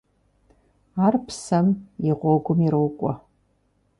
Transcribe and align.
Ар 1.05 1.15
псэм 1.25 1.67
и 2.09 2.11
гъуэгум 2.19 2.59
ирокӀуэ. 2.65 3.13